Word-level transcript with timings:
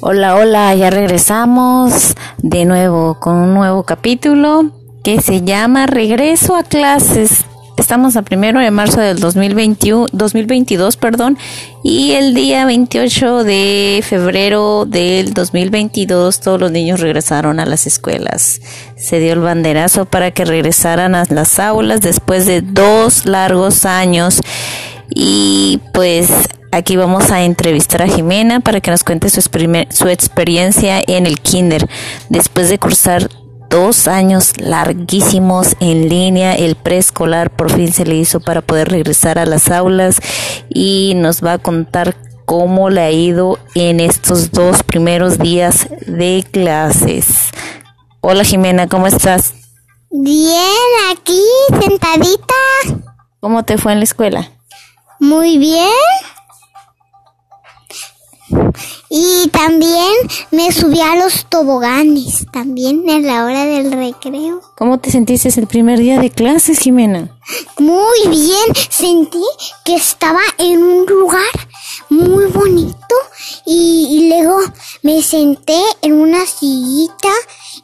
Hola, 0.00 0.36
hola, 0.36 0.74
ya 0.74 0.88
regresamos 0.88 2.14
de 2.38 2.64
nuevo 2.64 3.18
con 3.20 3.36
un 3.36 3.52
nuevo 3.52 3.82
capítulo 3.82 4.70
que 5.04 5.20
se 5.20 5.42
llama 5.42 5.86
Regreso 5.86 6.56
a 6.56 6.62
clases. 6.62 7.44
Estamos 7.76 8.16
a 8.16 8.22
primero 8.22 8.58
de 8.60 8.70
marzo 8.70 9.00
del 9.00 9.20
2021, 9.20 10.06
2022, 10.12 10.96
perdón, 10.96 11.38
y 11.84 12.12
el 12.12 12.34
día 12.34 12.64
28 12.66 13.44
de 13.44 14.02
febrero 14.02 14.84
del 14.84 15.32
2022 15.32 16.40
todos 16.40 16.60
los 16.60 16.72
niños 16.72 16.98
regresaron 16.98 17.60
a 17.60 17.66
las 17.66 17.86
escuelas. 17.86 18.60
Se 18.96 19.20
dio 19.20 19.32
el 19.34 19.40
banderazo 19.40 20.06
para 20.06 20.32
que 20.32 20.44
regresaran 20.44 21.14
a 21.14 21.24
las 21.28 21.60
aulas 21.60 22.00
después 22.00 22.46
de 22.46 22.62
dos 22.62 23.26
largos 23.26 23.84
años 23.84 24.40
y 25.10 25.80
pues 25.92 26.30
aquí 26.72 26.96
vamos 26.96 27.30
a 27.30 27.42
entrevistar 27.42 28.02
a 28.02 28.08
Jimena 28.08 28.60
para 28.60 28.80
que 28.80 28.90
nos 28.90 29.04
cuente 29.04 29.30
su, 29.30 29.40
su 29.40 30.08
experiencia 30.08 31.02
en 31.06 31.26
el 31.26 31.40
kinder 31.40 31.88
después 32.28 32.68
de 32.68 32.78
cursar 32.78 33.28
dos 33.68 34.08
años 34.08 34.52
larguísimos 34.58 35.76
en 35.80 36.08
línea, 36.08 36.54
el 36.54 36.74
preescolar 36.74 37.50
por 37.50 37.70
fin 37.70 37.92
se 37.92 38.04
le 38.04 38.16
hizo 38.16 38.40
para 38.40 38.62
poder 38.62 38.88
regresar 38.88 39.38
a 39.38 39.46
las 39.46 39.70
aulas 39.70 40.20
y 40.68 41.14
nos 41.16 41.44
va 41.44 41.54
a 41.54 41.58
contar 41.58 42.16
cómo 42.44 42.88
le 42.88 43.02
ha 43.02 43.10
ido 43.10 43.58
en 43.74 44.00
estos 44.00 44.52
dos 44.52 44.82
primeros 44.82 45.38
días 45.38 45.88
de 46.06 46.46
clases. 46.50 47.50
Hola 48.20 48.42
Jimena, 48.42 48.88
¿cómo 48.88 49.06
estás? 49.06 49.54
Bien, 50.10 50.54
aquí 51.12 51.42
sentadita. 51.80 52.54
¿Cómo 53.40 53.64
te 53.64 53.76
fue 53.76 53.92
en 53.92 53.98
la 53.98 54.04
escuela? 54.04 54.57
Muy 55.18 55.58
bien. 55.58 55.88
Y 59.10 59.48
también 59.48 60.12
me 60.50 60.70
subí 60.70 61.00
a 61.00 61.16
los 61.16 61.46
toboganes, 61.48 62.46
también 62.52 63.08
en 63.08 63.26
la 63.26 63.44
hora 63.44 63.64
del 63.64 63.90
recreo. 63.90 64.60
¿Cómo 64.76 64.98
te 64.98 65.10
sentiste 65.10 65.48
el 65.58 65.66
primer 65.66 65.98
día 65.98 66.20
de 66.20 66.30
clases, 66.30 66.78
Jimena? 66.78 67.38
Muy 67.78 68.28
bien, 68.28 68.74
sentí 68.90 69.42
que 69.84 69.94
estaba 69.94 70.42
en 70.58 70.82
un 70.82 71.06
lugar 71.06 71.42
muy 72.10 72.46
bonito 72.46 73.14
y, 73.64 74.28
luego 74.28 74.60
me 75.02 75.22
senté 75.22 75.80
en 76.02 76.12
una 76.12 76.44
sillita 76.46 77.32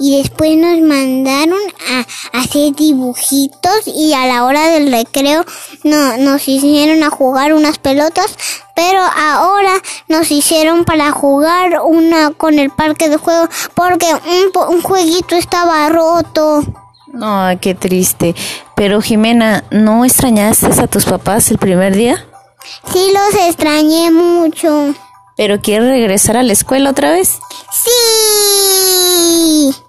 y 0.00 0.16
después 0.22 0.56
nos 0.56 0.80
mandaron 0.80 1.60
a, 1.90 2.40
hacer 2.40 2.74
dibujitos 2.74 3.82
y 3.86 4.14
a 4.14 4.26
la 4.26 4.44
hora 4.44 4.68
del 4.70 4.90
recreo 4.90 5.44
no, 5.84 6.16
nos 6.16 6.48
hicieron 6.48 7.02
a 7.02 7.10
jugar 7.10 7.52
unas 7.52 7.78
pelotas, 7.78 8.36
pero 8.74 9.00
ahora 9.02 9.74
nos 10.08 10.30
hicieron 10.30 10.84
para 10.84 11.12
jugar 11.12 11.80
una 11.84 12.30
con 12.30 12.58
el 12.58 12.70
parque 12.70 13.10
de 13.10 13.18
juego 13.18 13.48
porque 13.74 14.06
un, 14.06 14.74
un 14.74 14.82
jueguito 14.82 15.36
estaba 15.36 15.88
roto. 15.90 16.64
Ay, 17.20 17.58
qué 17.58 17.74
triste. 17.74 18.34
Pero 18.74 19.02
Jimena, 19.02 19.64
¿no 19.70 20.04
extrañaste 20.04 20.66
a 20.66 20.86
tus 20.86 21.04
papás 21.04 21.50
el 21.50 21.58
primer 21.58 21.94
día? 21.94 22.24
Sí, 22.92 23.12
los 23.12 23.46
extrañé 23.46 24.10
mucho. 24.10 24.94
¿Pero 25.36 25.60
quieres 25.60 25.88
regresar 25.88 26.36
a 26.36 26.42
la 26.42 26.52
escuela 26.52 26.90
otra 26.90 27.10
vez? 27.10 27.38
Sí. 27.72 27.90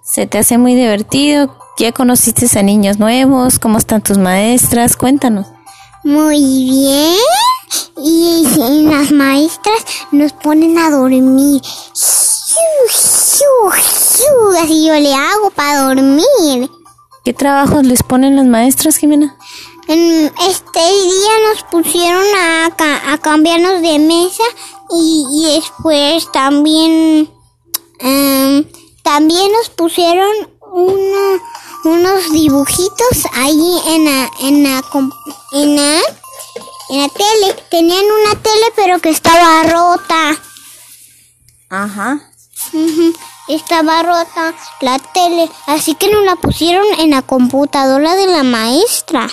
¿Se 0.01 0.27
te 0.27 0.37
hace 0.37 0.57
muy 0.57 0.75
divertido? 0.75 1.55
¿Ya 1.77 1.91
conociste 1.91 2.47
a 2.59 2.63
niños 2.63 2.99
nuevos? 2.99 3.59
¿Cómo 3.59 3.77
están 3.77 4.01
tus 4.01 4.17
maestras? 4.17 4.95
Cuéntanos. 4.95 5.47
Muy 6.03 6.39
bien. 6.39 7.15
Y, 7.97 8.85
las 8.87 9.11
maestras 9.11 9.85
nos 10.11 10.33
ponen 10.33 10.77
a 10.77 10.89
dormir. 10.89 11.61
Así 14.61 14.85
yo 14.85 14.93
le 14.93 15.13
hago 15.13 15.49
para 15.51 15.81
dormir. 15.83 16.69
¿Qué 17.23 17.33
trabajos 17.33 17.85
les 17.85 18.03
ponen 18.03 18.35
las 18.35 18.45
maestras, 18.45 18.97
Jimena? 18.97 19.37
este 19.87 20.79
día 20.79 21.31
nos 21.49 21.63
pusieron 21.69 22.23
a, 22.35 22.69
a 23.13 23.17
cambiarnos 23.17 23.81
de 23.81 23.99
mesa 23.99 24.43
y, 24.89 25.55
después 25.55 26.31
también 26.31 27.29
em, 28.01 28.65
también 29.03 29.51
nos 29.51 29.69
pusieron 29.69 30.31
unos 31.83 32.31
dibujitos 32.31 33.25
ahí 33.33 33.79
en 33.87 34.05
la, 34.05 34.29
en 34.41 34.63
la, 34.63 34.81
en 35.53 35.75
la, 35.75 35.99
en 36.89 37.01
la 37.01 37.09
tele. 37.09 37.55
Tenían 37.69 38.05
una 38.05 38.41
tele 38.41 38.65
pero 38.75 38.99
que 38.99 39.09
estaba 39.09 39.63
rota. 39.63 40.37
Ajá. 41.69 42.19
Estaba 43.47 44.03
rota 44.03 44.53
la 44.81 44.99
tele, 44.99 45.49
así 45.65 45.95
que 45.95 46.09
nos 46.09 46.23
la 46.23 46.35
pusieron 46.35 46.85
en 46.99 47.09
la 47.09 47.21
computadora 47.21 48.15
de 48.15 48.27
la 48.27 48.43
maestra. 48.43 49.27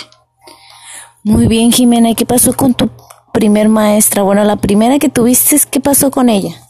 Muy 1.23 1.47
bien, 1.47 1.71
Jimena, 1.71 2.09
¿y 2.09 2.15
qué 2.15 2.25
pasó 2.25 2.53
con 2.53 2.73
tu 2.73 2.89
primer 3.33 3.69
maestra? 3.69 4.23
Bueno, 4.23 4.43
la 4.43 4.55
primera 4.55 4.99
que 4.99 5.09
tuviste, 5.09 5.59
¿qué 5.69 5.79
pasó 5.79 6.11
con 6.11 6.29
ella? 6.29 6.68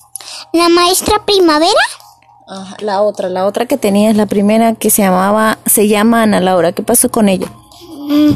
¿La 0.54 0.68
maestra 0.70 1.24
primavera? 1.26 1.72
la 2.80 3.02
otra, 3.02 3.30
la 3.30 3.46
otra 3.46 3.68
que 3.68 3.78
tenías, 3.78 4.16
la 4.16 4.26
primera 4.26 4.74
que 4.74 4.90
se 4.90 5.04
llamaba, 5.04 5.60
se 5.68 5.88
llama 5.88 6.24
Ana 6.24 6.40
Laura, 6.40 6.72
¿qué 6.72 6.82
pasó 6.82 7.10
con 7.10 7.30
ella? 7.30 7.46
Mm, 8.08 8.32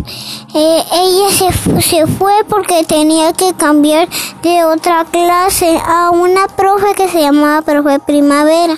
eh, 0.53 0.83
ella 0.93 1.31
se, 1.31 1.81
se 1.81 2.05
fue 2.05 2.33
porque 2.47 2.83
tenía 2.83 3.33
que 3.33 3.53
cambiar 3.55 4.07
de 4.43 4.63
otra 4.65 5.05
clase 5.05 5.79
a 5.83 6.11
una 6.11 6.47
profe 6.47 6.93
que 6.95 7.09
se 7.09 7.21
llamaba 7.21 7.63
profe 7.63 7.99
primavera. 8.05 8.77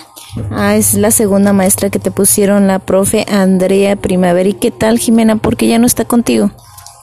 Ah, 0.50 0.74
es 0.74 0.94
la 0.94 1.10
segunda 1.10 1.52
maestra 1.52 1.90
que 1.90 1.98
te 1.98 2.10
pusieron, 2.10 2.66
la 2.66 2.78
profe 2.78 3.26
Andrea 3.28 3.96
Primavera. 3.96 4.48
¿Y 4.48 4.54
qué 4.54 4.70
tal, 4.70 4.98
Jimena? 4.98 5.36
¿Por 5.36 5.56
qué 5.56 5.66
ya 5.66 5.78
no 5.78 5.86
está 5.86 6.06
contigo? 6.06 6.50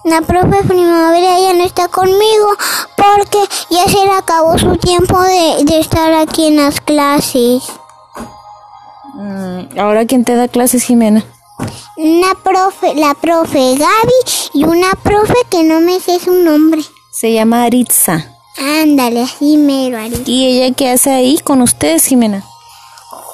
La 0.04 0.22
profe 0.22 0.64
Primavera 0.68 1.40
ya 1.40 1.54
no 1.54 1.64
está 1.64 1.88
conmigo 1.88 2.58
porque 2.98 3.38
ya 3.70 3.86
se 3.86 4.06
le 4.06 4.12
acabó 4.12 4.58
su 4.58 4.76
tiempo 4.76 5.18
de, 5.22 5.80
estar 5.80 6.14
aquí 6.14 6.48
en 6.48 6.58
las 6.58 6.82
clases. 6.82 7.64
Mm, 9.14 9.80
¿Ahora 9.80 10.06
quién 10.06 10.26
te 10.26 10.36
da 10.36 10.50
clases, 10.50 10.84
Jimena? 10.84 11.24
Una 11.96 12.36
profe, 12.44 12.96
la 12.96 13.14
profe 13.14 13.78
Gaby 13.78 14.14
y 14.54 14.66
una 14.66 14.92
profe 15.02 15.36
que 15.50 15.64
no 15.64 15.80
me 15.80 16.02
sé 16.02 16.20
su 16.20 16.34
nombre. 16.34 16.82
Se 17.10 17.32
llama 17.32 17.64
Aritza. 17.64 18.26
Ándale, 18.58 19.22
así 19.22 19.56
mero, 19.56 19.98
Aritza. 20.00 20.30
¿Y 20.30 20.46
ella 20.48 20.76
qué 20.76 20.90
hace 20.90 21.12
ahí 21.12 21.38
con 21.38 21.62
ustedes, 21.62 22.06
Jimena? 22.08 22.44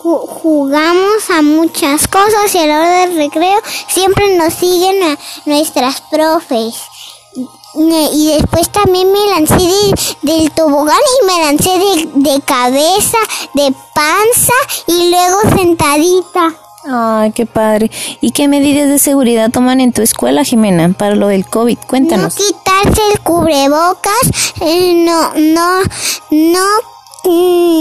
Jugamos 0.02 1.30
a 1.30 1.42
muchas 1.42 2.08
cosas 2.08 2.54
y 2.54 2.60
a 2.60 2.68
la 2.68 2.80
hora 2.80 3.00
del 3.06 3.18
recreo 3.18 3.60
siempre 3.88 4.38
nos 4.38 4.54
siguen 4.54 5.04
a 5.04 5.18
nuestras 5.46 6.02
profes. 6.02 6.76
Y 7.76 8.34
después 8.34 8.70
también 8.70 9.12
me 9.12 9.26
lancé 9.28 9.72
del 10.24 10.52
tobogán 10.52 10.98
y 11.22 11.26
me 11.26 11.44
lancé 11.44 11.70
de, 11.70 12.32
de 12.32 12.42
cabeza, 12.42 13.18
de 13.54 13.74
panza 13.94 14.54
y 14.88 15.12
luego 15.12 15.56
sentadita. 15.56 16.56
Ay, 16.86 17.31
qué 17.31 17.46
padre. 17.46 17.92
¿Y 18.22 18.31
qué 18.31 18.48
medidas 18.48 18.90
de 18.90 18.98
seguridad 19.00 19.52
toman 19.52 19.81
en 19.81 19.94
tu 19.94 20.02
escuela, 20.02 20.44
Jimena, 20.44 20.90
para 20.98 21.16
lo 21.16 21.28
del 21.28 21.46
COVID? 21.46 21.78
Cuéntanos. 21.88 22.36
No 22.40 22.46
quitarse 22.46 23.02
el 23.12 23.20
cubrebocas, 23.20 24.54
eh, 24.62 24.94
no, 25.06 25.34
no, 25.36 25.84
no, 26.31 26.66
no 27.26 27.80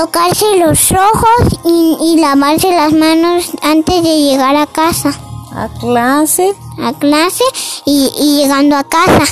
tocarse 0.00 0.56
los 0.58 0.92
ojos 0.92 1.60
y, 1.64 2.16
lavarse 2.20 2.70
las 2.70 2.92
manos 2.92 3.50
antes 3.62 4.02
de 4.02 4.16
llegar 4.16 4.54
a 4.54 4.66
casa. 4.66 5.12
¿A 5.52 5.68
clase? 5.80 6.54
A 6.80 6.92
clase 6.92 7.44
y, 7.84 8.10
llegando 8.40 8.76
a 8.76 8.84
casa. 8.84 9.24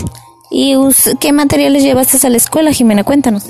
¿Y 0.50 0.74
qué 1.20 1.32
materiales 1.32 1.82
llevaste 1.82 2.24
a 2.26 2.30
la 2.30 2.36
escuela, 2.36 2.72
Jimena? 2.72 3.04
Cuéntanos. 3.04 3.44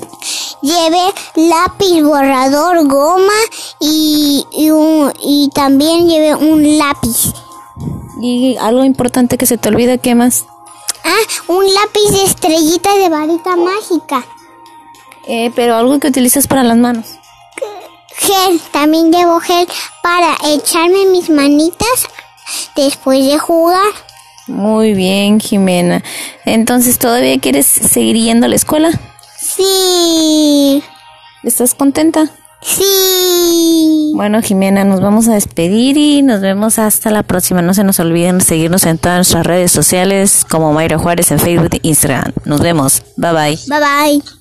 Llevé 0.61 1.13
lápiz, 1.35 2.01
borrador, 2.03 2.87
goma 2.87 3.39
y, 3.79 4.45
y 4.51 5.49
también 5.53 6.07
llevé 6.07 6.35
un 6.35 6.77
lápiz. 6.77 7.33
¿Y 8.21 8.57
algo 8.57 8.83
importante 8.83 9.37
que 9.37 9.45
se 9.45 9.57
te 9.57 9.69
olvida? 9.69 9.97
¿Qué 9.97 10.13
más? 10.15 10.45
Ah, 11.03 11.51
un 11.53 11.65
lápiz 11.65 12.11
de 12.11 12.23
estrellita 12.25 12.95
de 12.95 13.09
varita 13.09 13.55
mágica. 13.55 14.25
Eh, 15.27 15.51
pero 15.55 15.75
algo 15.75 15.99
que 15.99 16.07
utilizas 16.07 16.47
para 16.47 16.63
las 16.63 16.77
manos. 16.77 17.05
Gel, 18.17 18.59
también 18.71 19.11
llevo 19.11 19.39
gel 19.39 19.67
para 20.01 20.37
echarme 20.45 21.05
mis 21.05 21.29
manitas 21.29 22.07
después 22.75 23.25
de 23.25 23.37
jugar. 23.37 23.93
Muy 24.47 24.93
bien, 24.93 25.39
Jimena. 25.39 26.03
Entonces, 26.45 26.97
¿todavía 26.97 27.37
quieres 27.39 27.67
seguir 27.67 28.15
yendo 28.15 28.45
a 28.45 28.49
la 28.49 28.55
escuela? 28.55 28.89
Sí. 29.37 30.81
¿Estás 31.43 31.75
contenta? 31.75 32.31
Sí. 32.61 34.13
Bueno, 34.15 34.41
Jimena, 34.41 34.83
nos 34.83 34.99
vamos 34.99 35.27
a 35.27 35.33
despedir 35.33 35.97
y 35.97 36.21
nos 36.21 36.41
vemos 36.41 36.79
hasta 36.79 37.11
la 37.11 37.23
próxima. 37.23 37.61
No 37.61 37.73
se 37.73 37.83
nos 37.83 37.99
olviden 37.99 38.41
seguirnos 38.41 38.85
en 38.85 38.97
todas 38.97 39.17
nuestras 39.17 39.45
redes 39.45 39.71
sociales 39.71 40.45
como 40.49 40.73
Mayra 40.73 40.97
Juárez 40.97 41.31
en 41.31 41.39
Facebook 41.39 41.69
e 41.73 41.79
Instagram. 41.83 42.33
Nos 42.45 42.61
vemos. 42.61 43.03
Bye 43.15 43.33
bye. 43.33 43.59
Bye 43.67 43.79
bye. 43.79 44.31